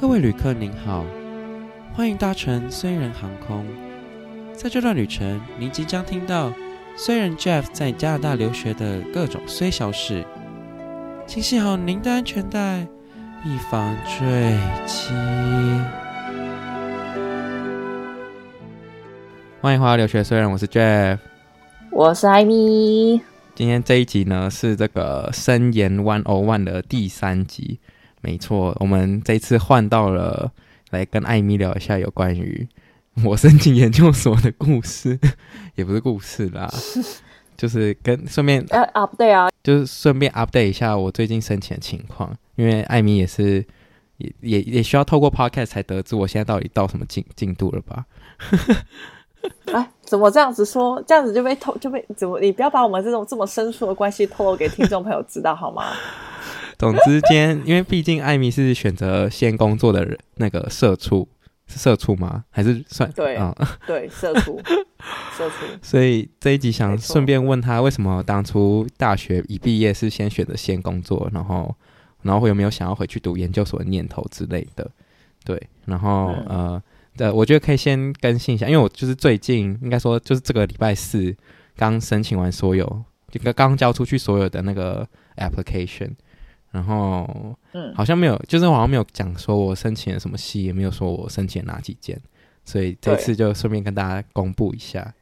[0.00, 1.04] 各位旅客您好，
[1.92, 3.66] 欢迎搭乘虽然航空。
[4.54, 6.50] 在这段旅程，您即将听到
[6.96, 10.24] 虽然 Jeff 在加拿大留学的各种虽小事，
[11.26, 12.86] 请系好您的安全带，
[13.44, 15.12] 以防坠机。
[19.60, 21.18] 欢迎回到留学虽然，我是 Jeff，
[21.90, 23.20] 我是艾米。
[23.54, 27.78] 今天这一集呢，是这个申研101的第三集。
[28.22, 30.52] 没错，我们这一次换到了
[30.90, 32.66] 来跟艾米聊一下有关于
[33.24, 35.18] 我申请研究所的故事，
[35.74, 36.70] 也不是故事啦，
[37.56, 43.64] 就是跟顺便呃 update 啊，就是顺便 update 一下我最近申请的情况，因为艾米也是
[44.18, 48.04] 也也也需要透过 podcast 才得知我现在到底到什么进进度了吧。
[49.72, 51.02] 哎， 怎么这样子说？
[51.06, 52.38] 这样子就被透就被怎么？
[52.40, 55.92] 你不要把我们这种这么生疏的关系透露给听众朋友知道好吗？
[56.80, 61.28] 总之，今天因为毕竟艾米是选择先工作的人，那个社畜
[61.66, 62.42] 是社畜吗？
[62.48, 63.54] 还是算对啊？
[63.58, 64.58] 嗯、对，社畜，
[65.36, 65.56] 社畜。
[65.82, 71.76] 所以这一集想顺便问他，为什么当初大学一毕业是先选择先工作，然后
[72.22, 74.90] 然后会有没有想要回去读研究所的念头之类的？
[75.44, 76.82] 对，然后、嗯、呃，
[77.14, 81.36] 对，我觉得可以先更新一下，因为我就是最近应该说就是这个礼拜四
[81.76, 82.86] 刚申请完所有，
[83.30, 86.12] 就刚刚交出去所有的那个 application。
[86.70, 92.16] 然后，嗯，好像没有，就是我好像没有讲说我申请了什么系，也没有说我申请了哪几间，
[92.64, 95.12] 所以这次就顺便跟大家公布一下。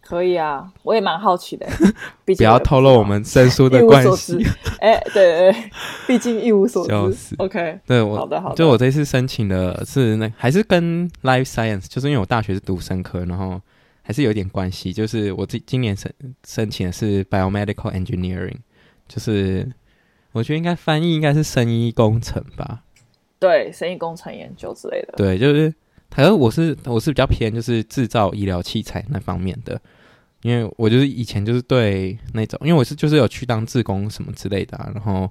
[0.00, 1.66] 可以啊，我也蛮好奇的，
[2.24, 4.36] 不，不要透露我们生疏的关系。
[4.78, 5.70] 哎，对对，
[6.06, 6.90] 毕竟一无所知。
[6.90, 13.60] 就是 OK，对我好的好的，就我这次申请的是那还是跟 Life Science，就是因为我大学是读生科，然后
[14.02, 14.92] 还是有点关系。
[14.92, 16.14] 就是我今今年申
[16.46, 18.58] 申请的是 Biomedical Engineering，
[19.08, 19.68] 就是。
[20.34, 22.82] 我觉得应该翻译应该是生医工程吧，
[23.38, 25.14] 对，生医工程研究之类的。
[25.16, 25.74] 对，就是，
[26.10, 29.80] 可是我是我是比较偏就是制造医疗器材那方面的，
[30.42, 35.30] 因为我就是以前就是对那种，因为我是就是有去当志工什么之类的啊，然后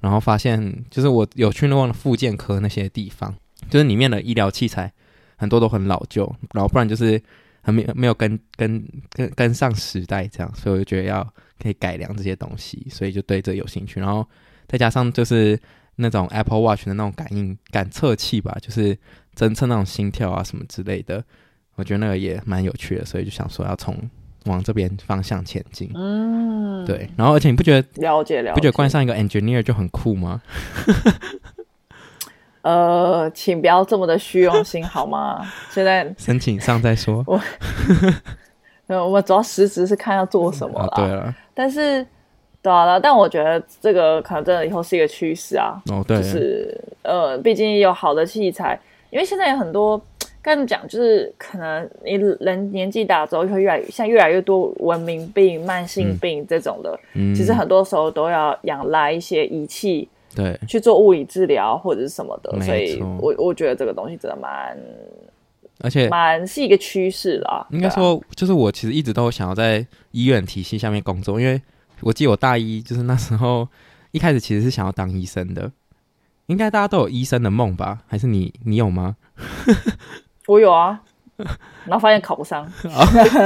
[0.00, 3.34] 然后发现就是我有去那种复健科那些地方，
[3.68, 4.92] 就是里面的医疗器材
[5.36, 7.20] 很多都很老旧，然后不然就是。
[7.62, 14.00] 还没有没有跟跟跟跟上时代这样，所以我就觉得要可以改良这些东西，所以就对这有兴趣。
[14.00, 14.26] 然后
[14.66, 15.58] 再加上就是
[15.96, 18.96] 那种 Apple Watch 的那种感应感测器吧，就是
[19.34, 21.24] 侦测那种心跳啊什么之类的，
[21.76, 23.96] 我觉得那个也蛮有趣的，所以就想说要从
[24.44, 25.90] 往这边方向前进。
[25.94, 27.08] 嗯，对。
[27.16, 30.40] 然后而且你不觉得了解了解，不觉得冠上一个 engineer 就很酷吗？
[32.62, 35.46] 呃，请不要这么的虚荣心好吗？
[35.70, 37.22] 现在 申请上再说。
[37.26, 37.40] 我，
[39.08, 40.92] 我主要实质是看要做什么了。
[40.96, 42.06] 对了，但是，
[42.60, 45.80] 对啊，但我觉得这个可能真的以后是一个趋势啊。
[45.90, 48.78] 哦，对，就是呃，毕竟有好的器材，
[49.08, 49.98] 因为现在有很多
[50.42, 60.08] 该怎么讲，就是可能你人年纪大之后，会越来越像越来越多文明病、慢性病这种的，嗯，其实很多时候都要仰赖一些仪器。
[60.34, 64.76] 对，去做物理治疗或者是什么的，所以我我觉得这个东西真的蛮，
[65.80, 67.66] 而且蛮是一个趋势啦。
[67.70, 71.60] 应该说，就是我其实一直都想要在医院体系下面工作，因为
[72.00, 73.68] 我记得我大一就是那时候
[74.10, 75.70] 一开始其实是想要当医生的，
[76.46, 78.00] 应该大家都有医生的梦吧？
[78.06, 79.16] 还是你你有吗？
[80.48, 81.00] 我有啊，
[81.84, 82.70] 然后发现考不上，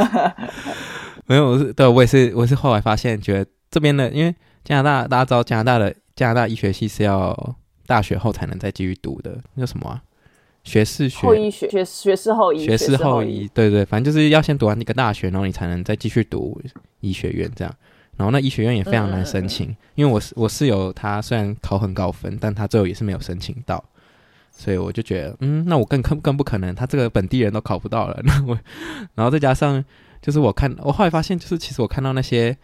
[1.26, 5.94] 没有，我是对我也是我是后来发现，觉得这边的因为加拿大大家知道加拿大的。
[6.16, 10.02] 加拿大医学系是要大学后才能再继续读的，那叫什么啊？
[10.70, 16.60] 学士学后医学学学士后医学士后医，对对，反正就是要先读完那个大学，然后你才能再继续读
[17.00, 17.74] 医学院这样。
[18.16, 23.82] 然后那医学院也非常难申请，嗯、因为我我室友他虽然考很高分，但他最后也是没有申请到，
[24.52, 28.20] 所以我就觉得，嗯，那我更更更不可能，他这个本地人都考不到了。
[28.22, 28.56] 那我，
[29.14, 29.84] 然后再加上
[30.22, 32.56] 就是我看我后来发现，就是其实我看到那些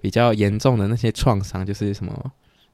[0.00, 2.32] 比较严重的那些创伤，就是什么。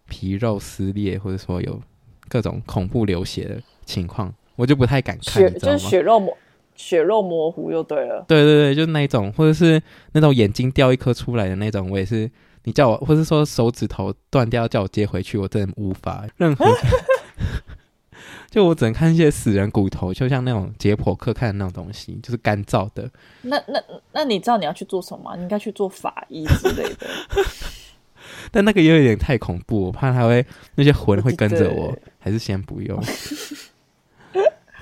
[0.09, 1.83] 皮肉撕裂，或者说有
[2.29, 6.37] 各种恐怖流血的情况，我就不太敢看，血就是血肉模
[6.75, 8.25] 血肉模糊就对了。
[8.27, 9.81] 对对对，就是那一种，或者是
[10.13, 12.31] 那种眼睛掉一颗出来的那种，我也是。
[12.69, 16.67] 你叫我，或是说手指头断掉，叫我接回去，我真的无法任何。
[18.51, 23.09] 就我只能看一些死人骨头，就像那种解剖课看的那种东西，就是干燥的。
[23.43, 23.81] 那那
[24.11, 25.37] 那你知道你要去做什么吗？
[25.37, 27.07] 你应该去做法医之类的。
[28.51, 30.45] 但那个又有点太恐怖，我怕他会
[30.75, 33.01] 那些魂会跟着我，还是先不用。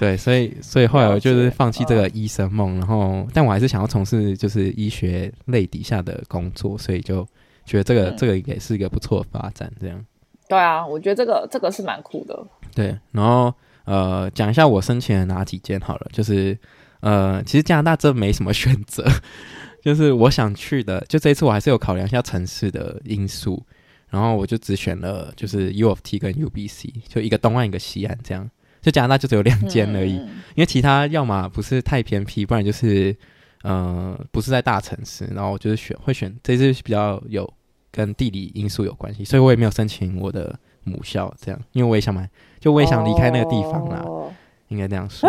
[0.05, 7.27] 对，所以所以后来我就是放弃这个医生梦，然后但我还是想要从事就是医学类底下的工作，所以就
[7.65, 9.73] 觉得这个、嗯、这个也是一个不错的发展。
[9.81, 10.05] 这样。
[10.47, 12.47] 对啊，我觉得这个这个是蛮酷的。
[12.75, 13.55] 对，然后
[13.87, 16.07] 呃，讲一下我申请了哪几间好了。
[16.13, 16.59] 就是
[17.01, 19.03] 呃，其实加拿大这没什么选择，
[19.81, 23.65] 就是我想去的，就这一次我还是有考量一下城市的因素，
[24.11, 28.51] 然后我就只选了就是 U of T 跟 UBC，就一个东岸一个西岸这样。
[28.85, 33.17] 就加拿大就只有两间而已，嗯，因为其他要么不是太偏僻，不然就是
[33.63, 35.25] 呃不是在大城市。
[35.35, 37.51] 然后我就是选会选这次比较有
[37.91, 42.29] 跟地理因素有关系，所以我也没有申请我的母校这样，因为我也想买，
[42.61, 44.31] 就我也想离开那个地方啦，哦，
[44.69, 45.27] 应该这样说。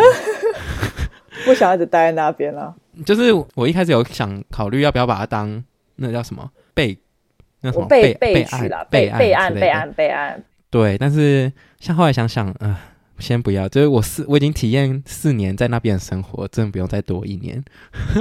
[1.46, 2.74] 不想一直待在那边了。
[3.06, 5.64] 就是我一开始有想考虑要不要把它当
[5.94, 6.98] 那叫什么备
[7.62, 10.44] 那什么备备备案备备案备案备案。
[10.68, 11.50] 对，但是
[11.80, 12.78] 像后来想想，呃。
[13.18, 17.62] 先不要，就是我四我已经体验四年在那边生活，真的不用再多一年。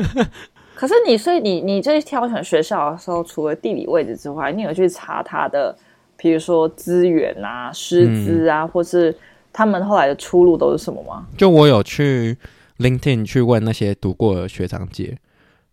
[0.75, 5.73] 可是你，所以你你这挑选学校的时候，除了地理位置之外，你有去查他的，
[6.17, 9.15] 比如说资源啊、师资啊、嗯，或是
[9.53, 11.25] 他们后来的出路都是什么吗？
[11.37, 12.37] 就我有去
[12.79, 15.17] LinkedIn 去问那些读过的学长姐，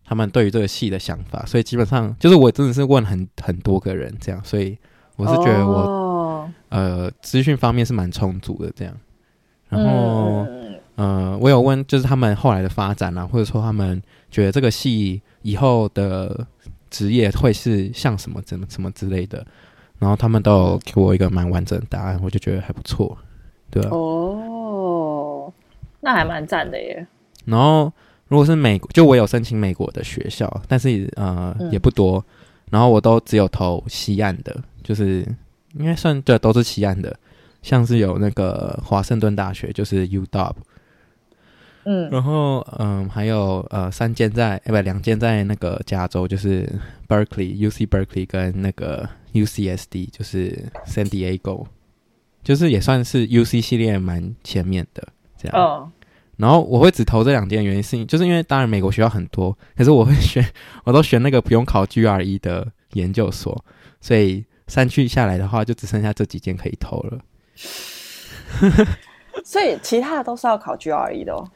[0.05, 4.77] 他们对于这个系的想法，所以基本上就是我真的是问很很多个人这样，所以
[5.17, 8.97] 我是觉得我、哦、呃资讯方面是蛮充足的这样。
[9.73, 10.45] 然后，
[10.95, 16.45] 嗯、呃，我有问，就是他们后来的发展啊，或者说他们觉得这个戏以后的
[16.89, 19.45] 职业会是像什么、怎么、什么之类的，
[19.97, 23.17] 然后他们都有给我一个蛮完整的答案，我就觉得还不错，
[23.71, 23.89] 对吧？
[23.91, 25.51] 哦，
[26.01, 27.05] 那还蛮赞的耶。
[27.45, 27.91] 然后，
[28.27, 32.23] 如果是美国，就我有申请美国的学校，但是呃、嗯、也不多，
[32.69, 35.27] 然后我都只有投西岸的，就是
[35.73, 37.17] 应该算对，都是西岸的。
[37.63, 40.53] 像是有那个华盛顿大学，就是 U Dub，
[41.85, 46.69] 嗯，然后嗯，还有呃三间在，哎不两间在那个加州，就是
[47.07, 51.65] Berkeley、UC Berkeley 跟那个 UCSD，就是 San Diego，
[52.43, 55.57] 就是也算是 UC 系列蛮前面的这样。
[55.57, 55.91] 哦。
[56.35, 60.43] 然后我会只投这两间，原因是就是因为当然美国学校很多，可是我会选，
[60.83, 63.63] 我都选那个不用考 GRE 的研究所，
[64.01, 67.19] 所以删去下来的话，就只剩下这几间可以投了。
[69.43, 71.47] 所以其他的都是要考 GRE 的哦，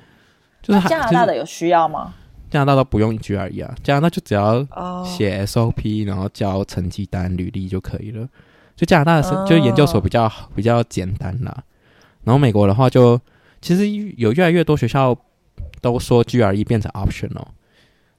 [0.62, 2.14] 就是加拿大的有需要吗？
[2.50, 4.66] 加拿大都不用 GRE 啊，加拿大就只要
[5.04, 8.28] 写 SOP，然后交成绩单、履历就可以了。
[8.76, 11.64] 就加拿大的是，就是研究所比较比较简单啦。
[12.24, 13.24] 然后美国的话就，就
[13.62, 15.16] 其实有越来越多学校
[15.82, 17.46] 都说 GRE 变成 optional，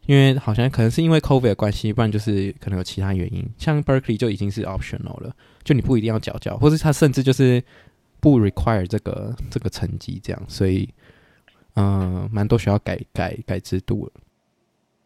[0.09, 3.47] 因为好像可能是因为 COVID 的关系，不然就是可能有其他原因。
[3.59, 5.37] 像 Berkeley 就已经是 optional 了。
[5.63, 7.63] 就你不一定要缴交，或是他甚至就是
[8.19, 10.89] 不 require 这个这个成绩这样，所以
[11.77, 14.13] 嗯，蛮多学校改改改制度了。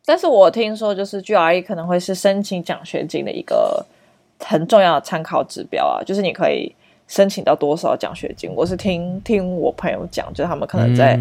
[0.05, 3.85] 但是我听说，就是 GRE 可能会是申请奖学金的一个
[4.39, 6.73] 很重要的参考指标啊，就是你可以
[7.09, 8.49] 申请到多少奖学金。
[8.55, 11.19] 我是听听我朋友讲，就是他们可能在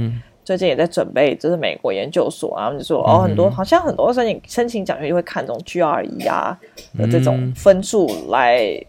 [0.57, 6.57] 最近也在准备，就是美国研究所啊，他们就说哦，很多好像很多申请申请奖学金会看这种 GRE 啊
[6.97, 8.83] 的这种分数来。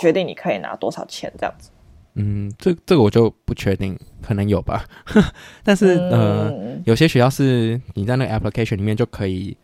[0.00, 1.70] 决定你可以拿多少钱这样子，
[2.14, 4.84] 嗯，这这个我就不确定，可能有吧。
[5.62, 6.54] 但是、嗯、呃，
[6.84, 9.56] 有些学校是你在那个 application 里面就可以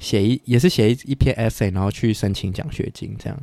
[0.00, 3.38] 写一，也是写一一篇 essay，然后去申请奖学金这样。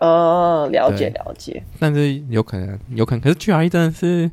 [0.00, 1.62] 呃，了解了解。
[1.78, 4.28] 但是有可能，有可能，可是 GRE 真的是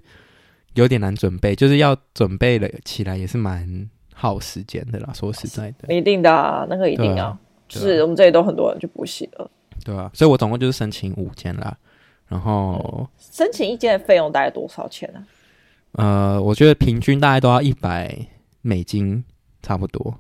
[0.80, 5.12] 有点难准备，就是要准备了起来也是蛮耗时间的啦。
[5.14, 9.52] 说实在的，一定的、啊，那个一定要，啊、就是我们这里都很多人去补习了。
[9.84, 11.78] 对啊，所以我总共就是申请五间啦，
[12.28, 15.20] 然后、嗯、申请一间的费用大概多少钱呢、
[15.94, 16.36] 啊？
[16.36, 18.16] 呃，我觉得平均大概都要一百
[18.62, 19.24] 美金，
[19.62, 20.20] 差不多。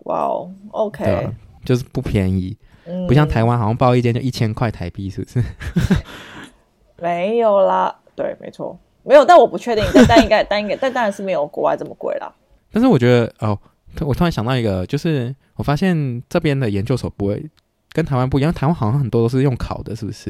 [0.00, 1.30] 哇哦，OK，
[1.64, 5.42] 就是不便宜，嗯、不像台湾好像报一间就一千块台币，是不是？
[7.00, 12.32] 没有啦，对，没错，没有，但我不确定，但但应该，但应该，但当然是没有国外这么贵啦。
[12.72, 13.56] 但是我觉得哦，
[14.00, 17.48] 我突然想到一个，就是我发现这边的研究所不会。
[17.92, 20.28] 跟台湾不一样，台湾好像很多都是用考的，是不是？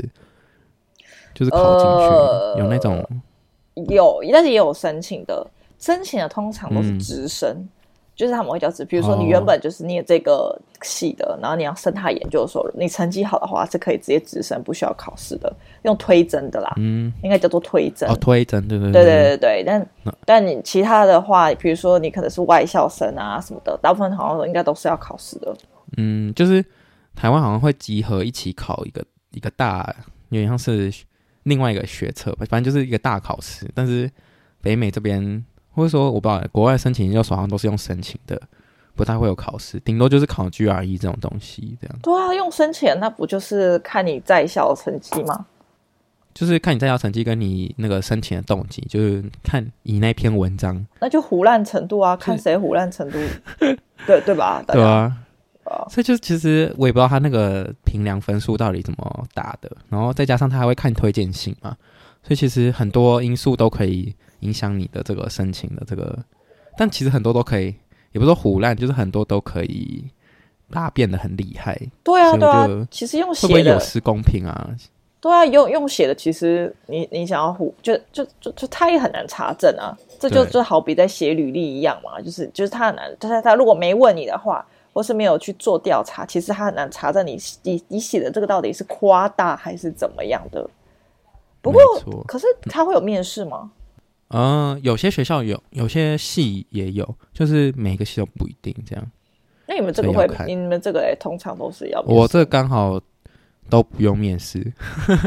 [1.33, 3.03] 就是考进去、呃、有那种
[3.89, 5.47] 有，但是也有申请的。
[5.79, 7.69] 申请的通常都是直升、嗯，
[8.15, 8.85] 就是他们会叫直。
[8.85, 16.73] 比如说你原本就是念这个系的、哦，然后你要升他研究所，你成绩好的话是可以直接直升，不需要考试的，用推甄的啦。
[16.77, 18.09] 嗯，应该叫做推甄。
[18.09, 19.65] 哦，推甄，对对对对对对。
[19.65, 19.89] 但
[20.25, 25.55] 但你其他的话，比如说你可能是外校生啊什么的，大部分好像应该都是要考试的。
[25.97, 26.65] 嗯，就是。
[27.17, 29.95] 台湾好像会集合一起考一个一个大，
[30.31, 30.93] 有点像是
[31.45, 33.71] 另外一个学测吧，反正就是一个大考试。
[33.73, 34.11] 但是
[34.61, 35.45] 北美这边，
[35.75, 38.41] 或者说我不知道，国外申请研究所好像都是用申请的，
[38.95, 41.99] 不太会有考试，顶多就是考 GRE 这种东西这样。
[42.03, 45.47] 对啊，用申请那不就是看你在校成绩吗？
[46.33, 53.19] 就是看你在校成绩跟你那个申请的动机，就是看你那篇文章，那就胡烂程度啊，看谁胡烂程度，
[54.05, 54.61] 对对吧？
[54.67, 55.17] 对啊，
[55.89, 61.77] 所以就其实我也不知道他那个评量分数到底怎么打的，然后再加上他还会看推荐信嘛，
[62.25, 66.19] 所以其实很多因素都可以影响你的这个申请的这个，
[66.77, 67.67] 但其实很多都可以，
[68.11, 70.05] 也不是说唬烂，就是很多都可以。
[70.71, 74.71] 他变得很厉害，对啊，对啊，其实用写的会不会有失公平啊？
[75.21, 79.97] 对啊，用用写的，其实你你想要胡，就就就就他也很难查证啊。
[80.19, 90.69] 这就就好比在写履历一样嘛，就是就是他很难，他他如果没问你的话，或是没有去做调查，其实他很难查证你你你写的这个到底是夸大还是怎么样的。
[91.65, 93.73] 不过，可是他会有面试吗？
[94.29, 99.11] 嗯，有些学校有，有些系也有，就是每个系都不一定这样。
[99.67, 100.29] 那你们这个会？
[100.47, 102.15] 你们这个哎，通常都是要面。
[102.15, 103.01] 我这个刚好
[103.71, 104.73] 都不用面试，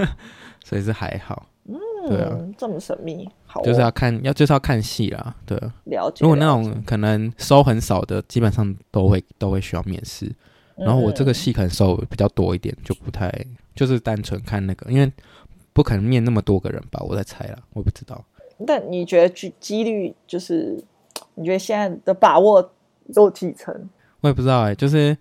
[0.64, 1.48] 所以是还好。
[1.66, 1.76] 嗯，
[2.08, 5.36] 对啊，这么神秘，好、哦，就是要看要就是要看戏啦。
[5.46, 6.18] 对，了解。
[6.22, 10.32] 如果那种可能收很少的，基本上都会都会需要面试。
[10.76, 13.34] 然后我这个戏可能收比较多一点，就不太
[13.74, 15.12] 就是单纯看那个，因为
[15.78, 17.00] 不可能面那么多个人吧？
[17.08, 18.26] 我在猜啦，我不知道。
[18.66, 20.84] 但你觉得几几率就是？
[21.36, 22.72] 你觉得现在的把握
[23.16, 23.88] 有几成？
[24.22, 25.16] 我也不知道哎、欸，就是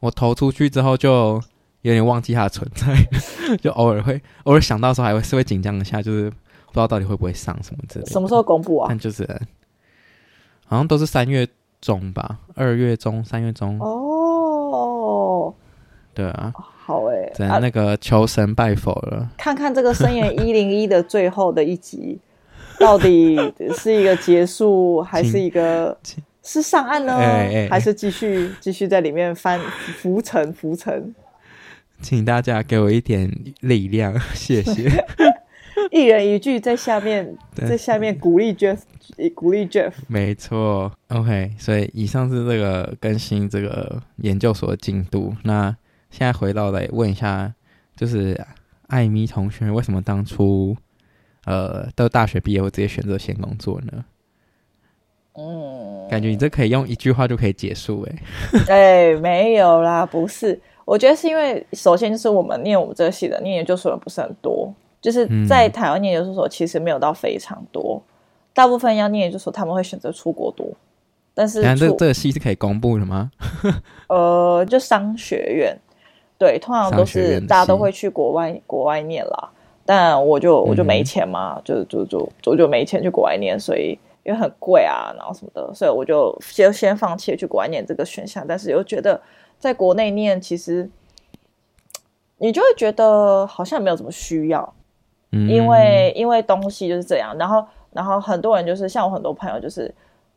[0.00, 1.42] 我投出去之后就
[1.80, 2.94] 有点忘记它的存在，
[3.56, 8.10] 就偶尔会偶尔想到的时候还会是会紧张一下，就是不知道到底会不会上什么之类的。
[8.10, 8.84] 什么时候公布啊？
[8.90, 9.26] 但就是
[10.66, 11.48] 好像都是三月
[11.80, 13.80] 中吧，二月中、三月中。
[13.80, 13.99] 哦，
[16.20, 22.18] 对啊，好哎、欸，在那个求神拜佛了，啊、看看这个《深夜一零一》的最后的一集，
[22.78, 23.38] 到底
[23.74, 25.96] 是一个结束还是一个？
[26.42, 29.60] 是上岸呢，欸欸、还是继续继续在里面翻
[29.98, 31.14] 浮沉浮沉？
[32.00, 34.90] 请大家给我一点力量， 谢谢。
[35.92, 38.78] 一人一句在下面，在下面鼓励 Jeff，
[39.34, 39.92] 鼓励 Jeff。
[40.08, 41.52] 没错，OK。
[41.58, 45.34] 所以以上是这个更新这个研究所的进度。
[45.44, 45.76] 那
[46.10, 47.52] 现在回到来问一下，
[47.96, 48.38] 就是
[48.88, 50.76] 艾米同学为什么当初
[51.44, 54.04] 呃到大学毕业后直接选择先工作呢？
[55.34, 58.14] 嗯，感觉你这可以用一句话就可以结束哎、
[58.66, 59.14] 欸。
[59.14, 60.60] 哎，没有啦，不是。
[60.84, 68.02] 我觉得是因为首先就是我们念我们这个系的念研究所的不是很多，就是在台湾念研究所其实没有到非常多，
[68.52, 70.76] 大部分要念研究所他们会选择出国读。
[71.32, 73.30] 但是这这个系是可以公布的吗？
[74.08, 75.78] 呃，就商学院，
[76.40, 79.50] 对，通常都是大家都会去国外国外念啦。
[79.86, 83.96] 但我就我就没钱嘛，嗯、就就就我就没钱去国外念，所以。
[84.22, 88.44] 因为很贵啊，然后什么的，所以我就先先放弃去国外念这个选项。
[88.46, 89.18] 但是又觉得
[89.58, 90.88] 在国内念，其实
[92.36, 94.74] 你就会觉得好像没有什么需要，
[95.32, 97.34] 嗯，因为因为东西就是这样。
[97.38, 99.92] 然后然后很多人就是像我很多朋友，就是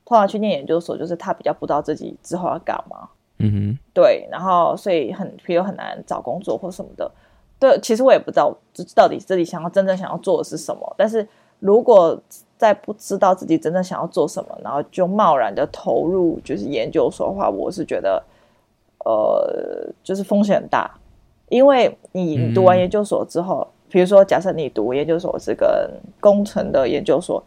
[0.06, 7.12] 通常去念研究所，就是他比较不知道自己之后要干嘛，嗯哼，对，然后所以很比如很难找工作或什么的。
[7.60, 8.56] 对，其实我也不知道
[8.94, 10.94] 到底自己想要真正想要做的是什么。
[10.98, 11.26] 但是
[11.60, 12.20] 如果
[12.58, 18.22] 在不知道自己真正想要做什么，然后就贸然的投入就是研究所的话，我是觉得，
[19.06, 20.92] 呃，就是风险很大，
[21.50, 25.68] 因为你读完研究所之后，比如说假设你读研究所是跟
[26.20, 27.42] 工程的研究所，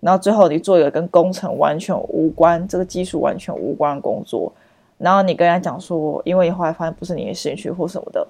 [0.00, 4.52] 然后最后你做一个跟工程完全无关、这个技术完全无关的工作，
[5.00, 8.26] 然后你跟人家讲说，因为你后来发现不是你的兴趣或什么的，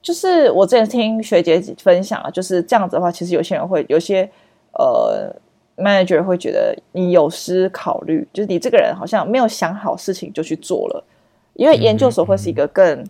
[0.00, 4.30] 就是我之前听学姐分享啊，就是这样子的话，其实有些人会有些
[4.72, 5.34] 呃。
[5.78, 11.04] manager 会觉得你有失考虑，就是你这个人好像没有想好事情就去做了，
[11.52, 13.04] 因为研究所会是一个更，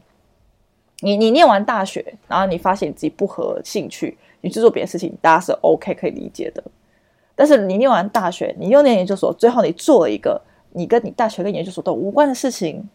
[0.98, 6.64] 你你念完大学，然后你发现你自己不合兴趣，你去做别的事情，大家是 OK 可以理解的。
[7.36, 10.42] 但是你念完大学，你又念研究所，最后你做了一个
[10.76, 12.88] 你跟你大学跟研究所都无关的事情，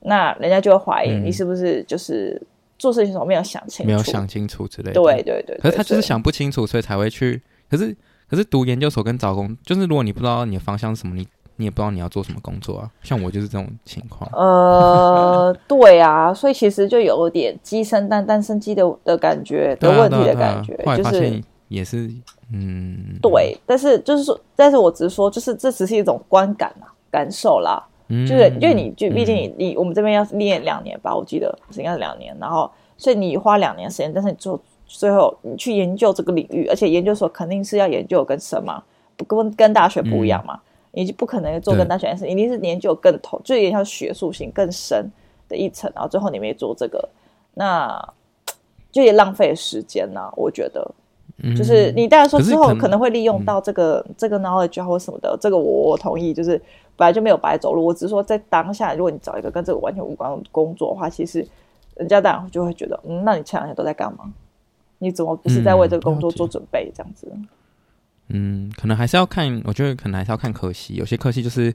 [0.00, 2.40] 那人家就会怀疑你是不是就是
[2.78, 4.94] 做事情的时候没有想清楚，没有想清楚之类的。
[4.94, 7.40] 对对对，对，可是他就是想不清楚，所以才会去。
[7.70, 7.96] 可是。
[8.30, 12.88] 可是读研究所跟找工，就是如果你不知道你的方向是什么，你你也不知道你要做什么工作啊。
[13.02, 14.30] 像我就是这种情况。
[14.32, 22.08] 呃， 对啊，所以其实就有点鸡生蛋，蛋生鸡的的感觉的问题的感觉，就是也是
[22.52, 23.56] 嗯，对。
[23.66, 27.82] 但是就是说，但是我只是说，就是这只是一种观感啊，感受啦。
[28.08, 34.60] 嗯，就是因为你就毕竟你你我们这边要练两年吧，我记得应该是两年，然后所以你花两年时间，但是你做。
[34.92, 38.82] 最后，你去研究这个领域，而且研究所肯定是要研究跟什么，
[39.16, 40.60] 不跟跟大学不一样嘛，嗯、
[40.94, 45.08] 你就不可能做跟大学一样，一定是研究更透，就研究学术性更深
[45.48, 47.08] 的一层，然后最后你没做这个，
[47.54, 48.04] 那
[48.90, 50.32] 就也浪费时间呐、啊。
[50.34, 50.84] 我觉得，
[51.56, 56.60] 就是你当然说之后可能会利用到这个这个 knowledge 或什么的，这个我我同意，就是
[56.96, 57.84] 本来就没有白走路。
[57.84, 61.46] 我只是说在当下，如果你找一个跟这个完全无关的工作的话，其实
[61.96, 64.32] 人家当然就会觉得，嗯，那你前两天都在干嘛？
[64.98, 66.92] 你怎么不是在为这个工作做准备？
[66.94, 67.26] 这样子？
[68.28, 71.74] 嗯，可能还是要看，我觉得可能还是要看科系，有些科系就是。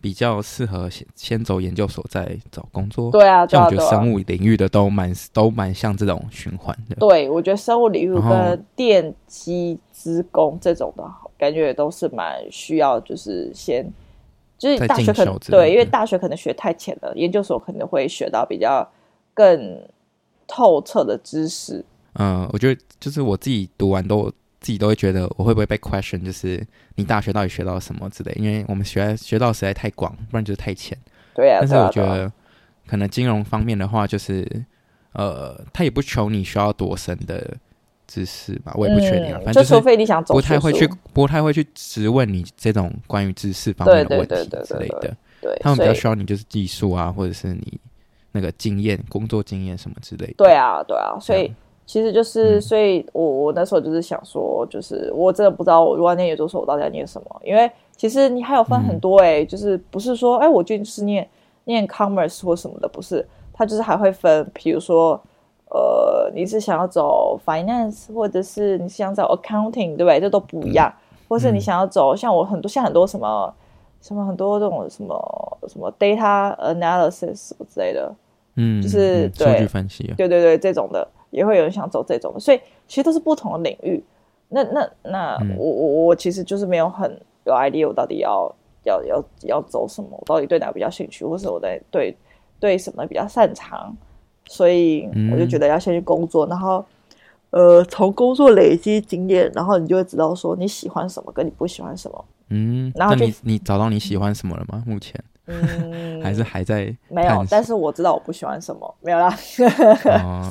[0.00, 3.10] 比较适合先先走研究所再找工作。
[3.10, 6.96] 对啊，像我觉得生物领域的都蛮、啊、都蛮像这种循环的。
[6.96, 11.04] 对，我觉得生物领域跟电机资工这种的，
[11.36, 13.86] 感觉也都是蛮需要，就是先
[14.58, 18.88] 就是大学可能对，因为大学可能学太浅了，研究所可能会学到比较
[19.34, 19.80] 更
[20.46, 21.84] 透彻的知识。
[22.14, 24.32] 嗯，我觉得就是我自己读完都。
[24.60, 26.62] 自己都会觉得我会不会被 question，就是
[26.96, 28.32] 你大学到底学到什么之类？
[28.38, 30.96] 因为我们学学到实在太广，不然就是太浅。
[31.34, 31.58] 对啊。
[31.60, 32.30] 但是我觉得，
[32.86, 34.46] 可能金融方面的话，就是
[35.14, 37.56] 呃，他也不求你需要多深的
[38.06, 39.40] 知识吧，我也不确定啊。
[39.42, 44.34] 反正除非你想走，不太会去，不太会去质问你这种关于知识方面的问题
[44.66, 45.16] 之类的。
[45.40, 47.80] 对，他们比较需要你就是技术啊，或者是你
[48.32, 50.34] 那个经验、工作经验什么之类的。
[50.36, 51.50] 对啊，对啊，所以。
[51.90, 57.40] 其实就是，所以我我那时候就是想说，就是我真的不知道我如果念研究所，我到底要念什么？
[57.42, 61.28] 因为其实你还有分很多哎、欸，就是不是说哎，我就是念
[61.64, 65.20] 念 commerce 或什么的，不是，它就是还会分，比如说
[65.70, 70.20] 呃，你是想要走 finance，或者是你是想走 accounting，对不对？
[70.20, 70.94] 这都不一样。
[71.28, 73.52] 或是你想要走像我很多像很多什么
[74.00, 78.14] 什么很多这种什么什么 data analysis 之类的，
[78.54, 81.04] 嗯，就是对，数据分析，对对对，这种的。
[81.30, 84.02] 也会有人想走这种，所以其实都是不同的领域。
[84.48, 87.10] 那那那我我我其实就是没有很
[87.44, 88.52] 有 idea，我到底要
[88.84, 92.16] 要要要走什么，我到底对哪个比较兴趣，或是我在对
[92.58, 93.96] 对什么比较擅长。
[94.46, 96.84] 所以我就觉得要先去工作，然后
[97.50, 102.24] 呃从工作累积经验，然后你就会知道说你喜欢什么，跟你不喜欢什么。
[102.48, 104.82] 嗯，然后你你找到你喜欢什么了吗？
[104.84, 105.22] 目前？
[105.50, 109.36] 嗯，还是还在没有，但是我知道我不喜欢什么，没有啦。
[110.22, 110.48] 哦，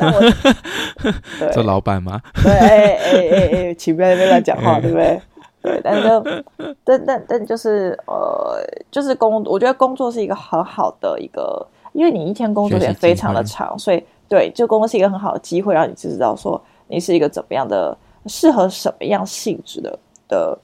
[1.52, 2.20] 做老板吗？
[2.42, 5.20] 对，哎哎哎哎，请不要在那边乱讲话， 对不对？
[5.62, 6.44] 对，但是
[6.82, 8.58] 但但但就是呃，
[8.90, 17.96] 就是工，我觉得工作是一个很好的一个，因为你一天工作也非常的长，所以对，就工作是一个很好的机会，让你知道说你是一个怎么样的，
[18.26, 19.98] 适合什么样性质的
[20.28, 20.58] 的。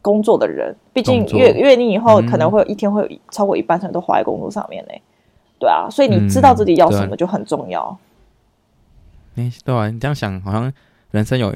[0.00, 4.92] 工作的人，毕竟越越你以后可能会有一天会有超过一半时间都花在工作上面呢，
[5.58, 7.98] 对啊，所以你知道自己要什么就很重要。
[9.36, 10.72] 哎，对啊，你这样想，好像
[11.10, 11.54] 人生有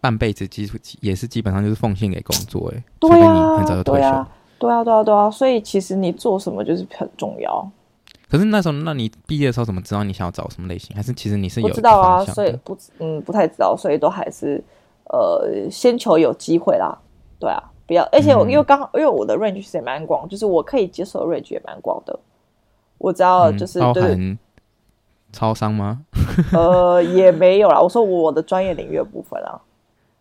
[0.00, 4.28] 半辈子基础也是基本上就是奉献给工作，哎，对啊，很早就退休，对啊，
[4.58, 7.70] 对啊，对啊，对啊，所以其实你做什么就是很重要。
[8.28, 10.96] 可是那时候，那你毕业的时候怎么知道你想要找什么类型？
[10.96, 12.24] 还是其实你是有不知道啊？
[12.24, 14.62] 所以不嗯不太知道，所以都还是
[15.10, 16.98] 呃先求有机会啦，
[17.38, 17.62] 对啊。
[17.86, 22.18] 不要，而且我因为刚好，因为我的 range 也蛮广，就是我可以接受的 range 也蛮广的。
[22.96, 24.38] 我知道就是包含
[25.32, 26.00] 超商吗？
[26.54, 27.78] 呃，也没有啦。
[27.78, 29.60] 我说我的专业领域的部分啊，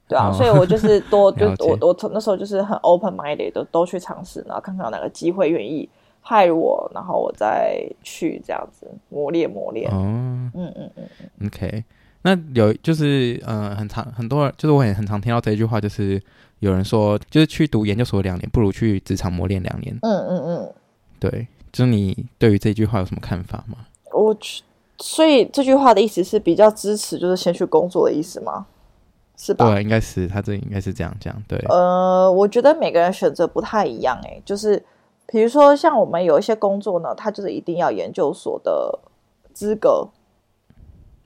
[0.08, 5.88] 对啊，所以我就是多 就我我从那时候就是很 open minded 都都去尝试，然后看看有哪个机会愿意
[6.26, 9.90] hire 我，然后我再去这样子磨练磨练。
[9.90, 11.08] 哦，嗯嗯嗯
[11.40, 11.86] 嗯，OK。
[12.24, 16.22] 那有就是呃，很常很多人就是我也很常听到这一句话，就是。
[16.64, 19.94] 有人说，就是去读研究所两年，不如去职场磨练两年。
[20.02, 20.74] 嗯嗯嗯，
[21.20, 23.80] 对，就是你对于这句话有什么看法吗？
[24.14, 24.64] 我去，
[24.98, 28.66] 所以这句话的意思是比较支持，就是先去工作的意思吗？
[29.36, 29.74] 是吧？
[29.74, 31.36] 对，应该是他这应该是这样讲。
[31.50, 34.82] 对，呃，我觉得每个人选择不太一样，欸，诶，就是
[35.28, 39.00] 比如说像我们有一些工作呢，他就是一定要研究所的
[39.54, 40.08] 资格，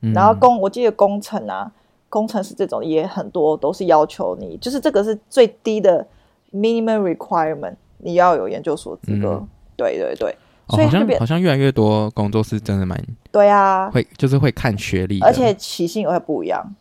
[0.02, 1.72] 嗯、然后工，我记得工程啊。
[2.10, 6.08] 工程师这种也很多，都是要求你，就是这个是最低的
[6.54, 9.34] minimum requirement，你要有研究所资格。
[9.34, 10.36] 嗯、对对对，
[10.70, 12.98] 所以好像好像越来越多工作是真的蛮
[13.32, 16.74] 对啊，会就是会看学历，而且起薪也会不一样。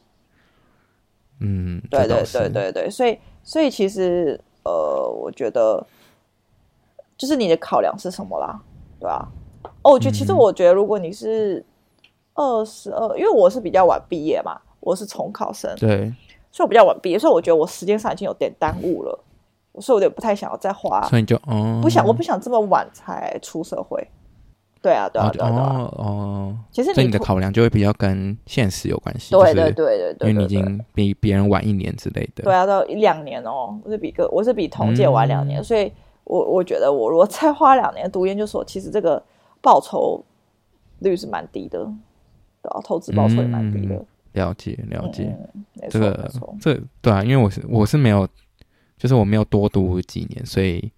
[1.41, 5.85] 嗯，对对对对对，所以所以其实呃，我觉得
[7.19, 8.61] 就是你的考量是什么啦？
[9.01, 9.27] 对啊，
[9.83, 11.65] 哦，我觉得其实我觉得如果你是
[12.35, 14.59] 二十二，因为我是比较晚毕业嘛。
[14.87, 16.15] 我是重考生，对，
[16.53, 19.19] 所以我比较晚毕业，所以我觉得我时间上已经有点耽误了，
[19.81, 24.07] 所以我有点不太想要再花，所以你就哦，不想，我不想这么晚才出社会，
[24.81, 39.21] 对啊，对啊，对啊，哦哦，其实你的考量就会比较跟现实有关系，对对对对，因为你已经比别人晚一年之类的，对啊，到一两年哦，我是比个我是比同届晚两年，所以我我觉得我如果再花两年读研究所，其实这个
[39.61, 40.25] 报酬
[41.01, 41.85] 率是蛮低的。
[42.63, 44.01] 对啊，投资报酬也蛮低的。
[44.37, 48.29] 嗯、了解了解，嗯、这个这对啊，因为我是我是没有，
[48.99, 50.93] 就是我没有多读几年，所以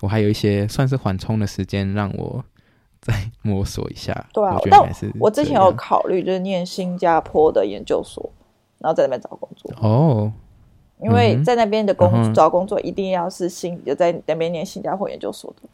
[0.00, 2.44] 我还有一些算是缓冲的时间，让我
[3.00, 4.12] 再摸索一下。
[4.32, 4.80] 对啊，我但
[5.20, 8.30] 我之前有考虑就是念新加坡的研究所，
[8.78, 10.32] 然后在那边找工作哦。
[11.00, 15.68] 因为在那边的工、嗯、找工作一定要是新就在那边念新加坡研究所的，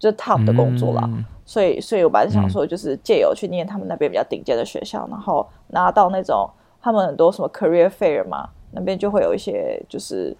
[0.00, 1.02] 就 top 的工作啦。
[1.04, 6.50] 嗯、所以，所以我本来想说，就是借由去念他们那边比较顶尖的学校，嗯、然后拿到那种
[6.82, 10.36] 他们很多什么 career fair 嘛，那边就会有一些就是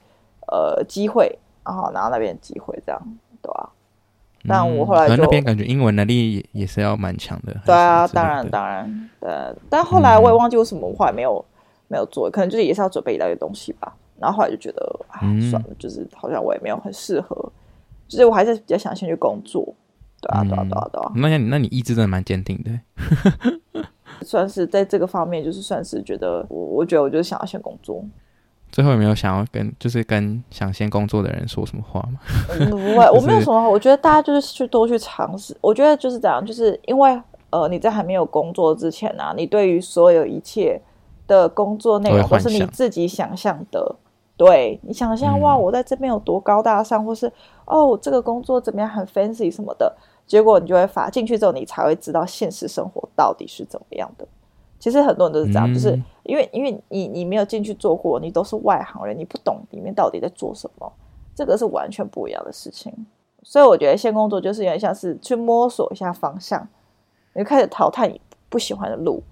[0.48, 3.00] 呃机会，然后拿到那边机会这样，
[3.40, 4.48] 对吧、啊？
[4.48, 7.54] 但我后来就、嗯、那边感觉英文能力也是要蛮强的。
[7.64, 9.30] 对啊，当然当然，对。
[9.68, 11.44] 但后来我也忘记为什么我后来没有。
[11.92, 13.92] 没有做，可能就是也是要准备一大堆东西吧。
[14.16, 15.18] 然后后来就觉得，啊，
[15.50, 17.50] 算了，嗯、就是好像我也没有很适合，
[18.10, 19.64] 就是我还是比较想先去工作。
[20.20, 21.12] 对啊，对啊，对啊，对啊。
[21.14, 23.84] 那你那你意志真的蛮坚定的，
[24.22, 28.04] 算是在这个方面，就是算是觉得我，我觉得我就是想要先工作。
[28.70, 32.18] 最后有没有想要跟就是跟想先工作的人说什么话吗？
[32.50, 33.68] 嗯、不会， 我没有什么话。
[33.68, 35.56] 我觉得大家就是去多去尝试。
[35.60, 37.20] 我觉得就是这样，就是因为
[37.50, 40.80] 呃你在还没有工作之前呢、啊，你对于所有一切。
[41.26, 43.94] 的工作内容都是你自己想象的，
[44.40, 47.30] 对，你想象哇，我在这边有多高大上，或是
[47.66, 49.94] 哦，这个工作怎么样很 fancy 什么的，
[50.26, 54.26] 结果你就会发进去之后，你才会知道现实生活到底是怎么样的。
[54.78, 55.90] 其实很多人都是这样，就是
[56.22, 60.90] 因为因为你你没有进去做过，你都是外行人，你不懂里面到底在做什么，
[61.34, 62.90] 这个是完全不一样的事情。
[63.42, 66.66] 所以我觉得先工作就是有点像是去摸索一下方向，
[67.34, 69.22] 你就开始淘汰你不喜欢的路。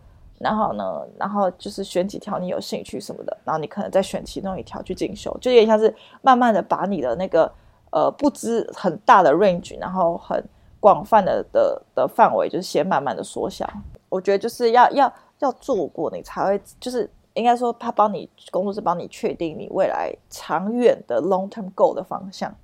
[0.40, 7.50] 然后呢，然后就是选几条你有兴趣什么的，然后你可能再选其中一条去进修，就有点像是慢慢的把你的那个
[7.90, 10.40] 呃不知很大的 range，然后很
[10.78, 13.68] 广泛的的的范围，就是先慢慢的缩小。
[14.08, 22.54] 我觉得就是要要要做过，你才会就是应该说他帮你工作是帮你确定你未来长远的 long term goal 的方向。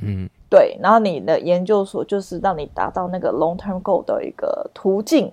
[0.00, 0.78] 嗯，对。
[0.80, 5.32] 然后你的研究所就是让你达到那个 long term goal 的一个途径。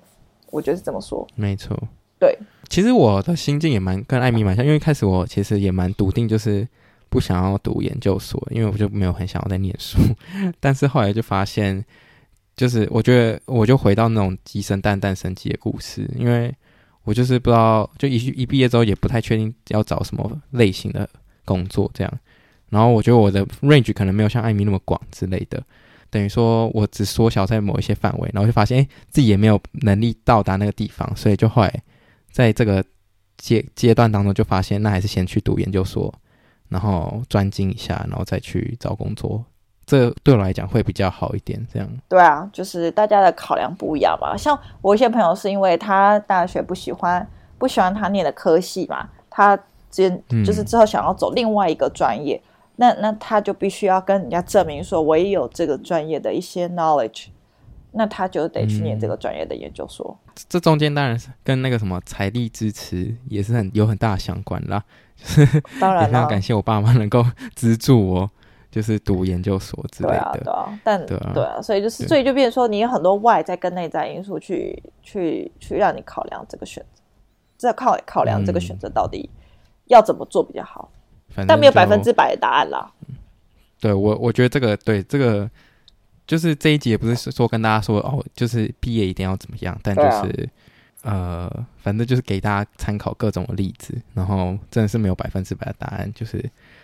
[0.52, 1.76] 我觉得是这么说，没错。
[2.20, 2.38] 对，
[2.70, 6.68] 其实我的心境也蛮跟艾米蛮像，因为一开始我其实也蛮笃定，就是
[7.10, 9.98] 不想要读研究所，因为我就没有很想要再念书。
[10.60, 11.84] 但是后来就发现，
[12.56, 16.54] 就是我觉得我就回到那种鸡生蛋，蛋生鸡的故事，因为
[17.04, 21.10] 我就是不知道，就一一毕业之后也不太确定要找什么类型的
[21.44, 22.20] 工作这样。
[22.70, 25.62] 然后我觉得我的 range 可能没有像艾米那么广之类的。
[26.12, 31.74] 等于说，我只缩小在某一些范围，然后就发现，哎，自己也没有能力到达那个地方，所以就后来
[32.30, 32.84] 在这个
[33.38, 36.13] 阶阶段当中，就发现，那还是先去读研究所，
[36.67, 39.41] 然后专精一下，然后再去找工作，
[39.86, 41.65] 这对我来讲会比较好一点。
[41.71, 41.89] 这样。
[42.10, 44.36] 对啊，就是大家的考量不一样吧。
[44.38, 47.26] 像我一些朋友是因为他大学不喜欢，
[47.58, 49.58] 不喜欢他念的科系嘛，他
[49.89, 50.10] 之
[50.45, 52.36] 就是之后想要走另外一个专业。
[52.36, 52.51] 嗯
[52.82, 57.28] 那那他就必须要跟人家证明说，我也有这个专业的一些 knowledge，
[57.91, 60.17] 那他就得去念这个专业的研究所。
[60.26, 64.84] 嗯、这中间当然是跟那个什么财力支持也是很有很大的相关啦。
[65.80, 68.32] 当然，也非常感谢我爸妈能够 资助我，
[68.72, 70.32] 就是读研究所之类的。
[70.34, 77.04] 对啊，对啊，但对啊，对啊，所以就是所以就变成说，你有很多外在跟内在因素去去去让你考量这个选择，
[77.60, 79.30] 这考考量这个选择到底
[79.86, 80.89] 要怎么做比较好。
[81.48, 82.91] 但没有百分之百的答案啦。
[83.80, 85.50] 对我，我觉得这个对这个
[86.28, 90.50] 就是这一集也不是说跟大家说哦，就是毕业一定要怎么样，但就是、
[91.02, 96.44] 啊、呃，反正就是给大家参考各种的例子，然后真的是没有百分之百的答案，就是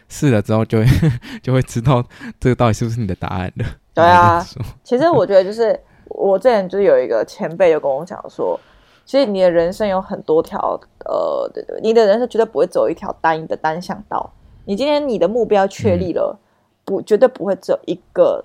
[0.10, 0.86] 试了之后就会
[1.44, 2.04] 就会知道
[2.40, 3.66] 这个到底是不是你的答案的。
[3.94, 4.46] 对啊，
[4.84, 8.60] 其实我觉得就是我之前就是有一个前辈就跟我讲说。
[9.06, 10.60] 其实你的人生有很多条，
[11.06, 14.30] 呃，对对，你的人生绝对不会走一条单一的单向道。
[14.68, 16.40] 你今天你的目标确立了，嗯、
[16.84, 18.44] 不，绝对不会只有一个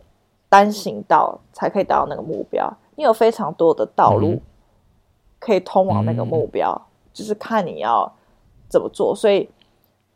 [0.49, 2.73] 单行道才可以达到那个目标。
[2.95, 4.41] 你有非常多的道路
[5.41, 8.11] 可以通往那个目标，嗯、就是看你要
[8.69, 9.13] 怎么做。
[9.15, 9.49] 所以，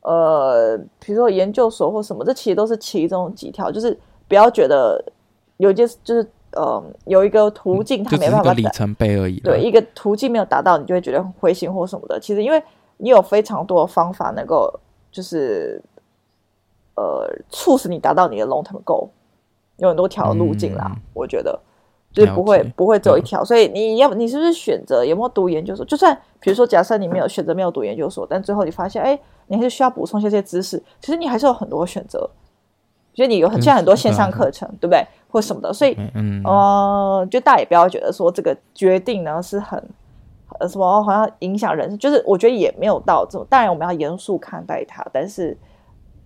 [0.03, 5.05] 呃，比如说研究所或什么，这其实都是其中几条，就是不要觉得
[5.57, 6.27] 有一件就是。
[6.53, 9.39] 呃，有一个途径，它没办法，里程碑而已。
[9.41, 12.19] 对，一个途径没有达到，你就会觉得很灰心或什么的。
[12.19, 12.63] 其实，因为
[12.97, 14.73] 你有非常多的方法能够，
[15.13, 15.83] 就是
[16.97, 19.09] 呃，促使你达到你的 long term goal，
[19.77, 20.87] 有很多条路径啦。
[20.91, 21.59] 嗯、我觉得
[22.13, 25.85] 就是不会不会只有一条，所以你要你是不是选择有没有读研究所？
[25.85, 30.83] 就算比如说，假设你没有选择没有读研究所，但最后你发现，哎，你还是需要补充一些这些知识。
[31.01, 32.29] 其实你还是有很多选择。
[33.15, 35.03] 觉得你有很现在很多线上课程，嗯、对不对？
[35.31, 39.83] 或什么的，所以，嗯，呃，就大家也不要觉得说这个决定呢是很
[40.59, 43.47] 呃什么好像影响人生，就是我觉得也没有到这种。
[43.49, 45.57] 当然我们要严肃看待它，但是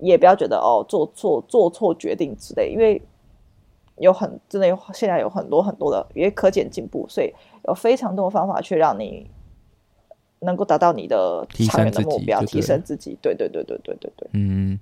[0.00, 3.00] 也不要觉得哦做错做错决定之类，因为
[3.98, 7.32] 有很真的有现在有很多很多的也可见进步，所以
[7.68, 9.30] 有非常多的方法去让你
[10.40, 13.18] 能够达到你的长远的目标，提升自己。
[13.20, 14.78] 对对对对对对对，嗯，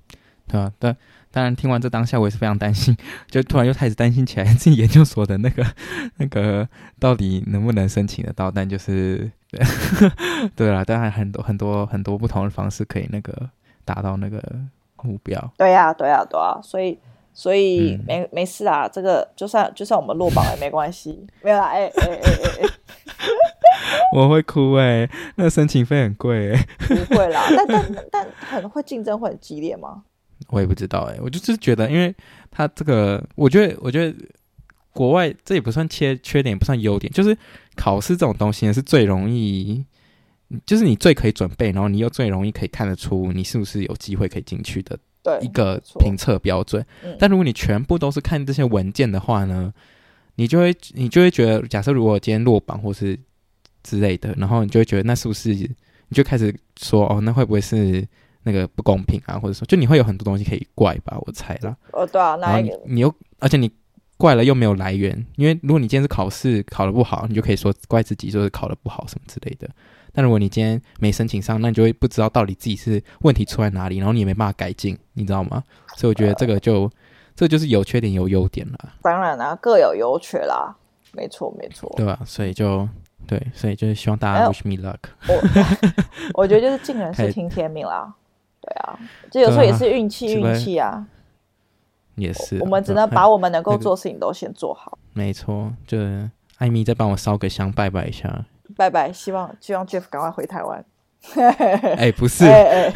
[0.46, 0.96] 对啊，但。
[1.30, 2.96] 当然，听完这当下，我也是非常担心，
[3.30, 5.62] 就突然又开始担心起来，自己研究所的那个
[6.16, 6.66] 那个
[6.98, 8.50] 到底能不能申请得到？
[8.50, 9.60] 但就是对，
[10.56, 13.50] 对啦，当然很多很多很多不同的方式可以那个
[13.84, 14.42] 达到那个
[15.02, 15.52] 目标。
[15.56, 16.98] 对呀、啊，对呀、啊，对啊，所以
[17.32, 22.68] 所以没、嗯、没事啊，这个就算就算我们落榜也没关系，没有啦，哎哎哎哎哎，
[24.16, 30.02] 我会哭哎、欸，那个申请费很贵哎、欸，不会啦，但但 但很会竞争会很激烈吗？
[30.50, 32.14] 我也不知道哎、欸，我就是觉得，因为
[32.50, 34.16] 他这个，我觉得，我觉得
[34.92, 37.36] 国外这也不算缺缺点，也不算优点，就是
[37.76, 39.84] 考试这种东西呢，是最容易，
[40.66, 44.98] 就是你最可以准备，然后你又最容易可以看得出你是不是有机会可以进去的
[45.40, 46.84] 一个评测标准。
[47.18, 49.72] 但如果你全部都是看这些文件的话呢，
[50.36, 53.18] 你就会你就会觉得，假设如果今天落榜或是
[53.82, 55.68] 之类的，然后你就会觉得那是不是你
[56.12, 58.06] 就开始说哦，那会不会是？
[58.44, 61.18] 那个不公平啊，或者说，就你会有很多东西可以怪吧？
[61.26, 61.76] 我猜啦。
[61.92, 63.70] 哦，对啊，那你，你又，而且你
[64.16, 69.68] 怪了又没有来源，因为如果你今天是考试考得不好，你就可以说怪自己，就是考得不好什么之类的。
[70.18, 75.62] 但如果你今天没申请上，那你就会不知道到底自己是问题出在哪里，然后你也没办法改进，你知道吗？
[75.96, 76.90] 所以我觉得这个就，
[77.36, 78.78] 这、就是有缺点有优点啦。
[79.00, 80.74] 当然啦，各有优缺啦，
[81.12, 82.18] 没错没错，对吧？
[82.26, 82.88] 所以就
[83.28, 84.98] 对，所以就是希望大家 wish me luck。
[85.28, 88.12] 我，我觉得就是尽人事 听天命啦。
[88.60, 88.98] 对啊，
[89.30, 91.06] 就有时候也是运气，运气啊，
[92.16, 92.58] 也是。
[92.58, 94.98] 我们只能把我们能够做事情都先做好。
[95.12, 98.44] 没错，就是艾米再帮我烧个香，拜拜一下。
[98.76, 100.84] 拜拜，希望希望 Jeff 赶快回台湾。
[101.96, 102.92] 哎，不是，哎哎，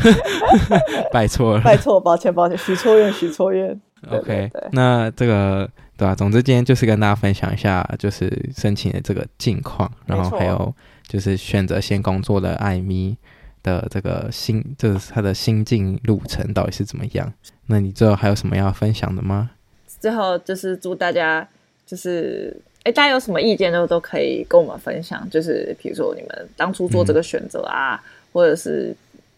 [1.13, 3.81] 拜错了，拜错，抱歉抱歉，许错愿，许错愿。
[4.11, 6.15] OK，那这个对吧？
[6.15, 10.75] 总之今天就是跟大家分享一下，就是申请的这个近况，然后还有
[11.07, 13.17] 就是选择先工作的艾米。
[13.65, 17.33] 的这个心，就是他的心境路程到底是怎么样？
[17.67, 19.53] 那你最后还有什么要分享的吗？
[20.01, 21.49] 最后就是祝大家，
[21.87, 25.29] 就是哎，大家有什么意见都都可以跟我们分享。
[25.31, 28.95] 就是比如说你们当初做这个选择啊，嗯、或者是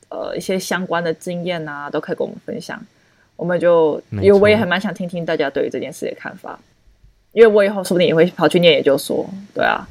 [0.08, 2.80] 呃一些相关的经验啊，都可以跟我们分享。
[3.36, 6.58] 我们就因为我也还蛮想听听大家对于这件事的看法，
[7.32, 9.86] 因为我以后说不定也会跑去念研究所，对啊。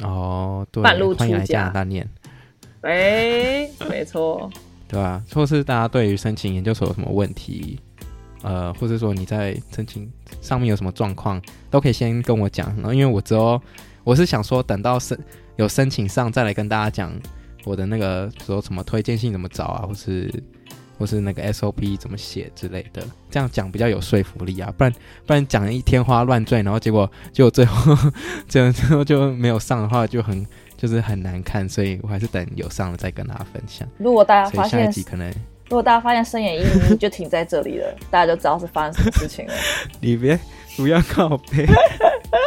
[0.00, 2.08] 哦，对，半路出家，加拿大念。
[2.80, 4.50] 哎、欸，没错，
[4.88, 5.22] 对、啊？
[5.32, 7.78] 或是大家对于申请研究所有什么问题，
[8.44, 10.08] 呃，或者说你在申请
[10.40, 12.68] 上面有什么状况，都可以先跟我讲。
[12.76, 13.60] 然后，因为我之后
[14.04, 15.18] 我是想说，等到申
[15.56, 17.12] 有申请上，再来跟大家讲
[17.64, 20.30] 我的那个说什么推荐信怎么找啊，或是
[20.98, 24.72] 或是那个 SOP 怎么写之类的，这样讲比较有说服力啊。
[24.76, 24.92] 不然
[25.26, 27.96] 不然讲一天花乱坠，然后结果就最后
[28.46, 30.46] 最后 最后就没有上的话，就很。
[30.76, 33.88] 就是很难看，所以我还是等有上了再跟大家分享。
[33.96, 35.32] 如果大家发现，下一集可能
[35.64, 39.54] 如果大家发现深眼一一就停在这里了，大家就知道是发生什么事情了。
[40.00, 40.38] 你别
[40.76, 41.66] 不要靠背。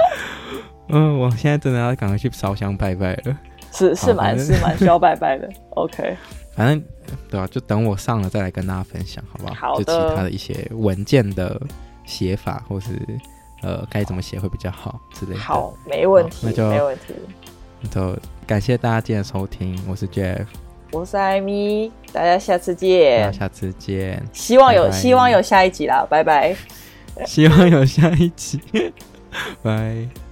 [0.90, 3.38] 嗯，我现在真的要赶快去烧香拜拜了。
[3.74, 5.50] 是是蛮是蛮 需要拜拜的。
[5.72, 6.16] OK，
[6.56, 6.84] 反正
[7.30, 7.48] 对吧、啊？
[7.52, 9.54] 就等我上了再来跟大家分享，好不好？
[9.54, 9.84] 好的。
[9.84, 11.60] 就其他的一些文件的
[12.06, 12.90] 写法，或是
[13.64, 15.40] 呃该怎么写会比较好之类的。
[15.40, 17.14] 好，没问题，那就没问题。
[17.92, 20.46] 就感谢大家今天的收听，我是 Jeff，
[20.92, 24.96] 我是艾米，大家下次见，下次见，希望有拜拜。
[24.96, 26.56] 希望有下一集啦，拜拜，
[27.26, 28.62] 希望有下一集，
[29.62, 30.27] 拜。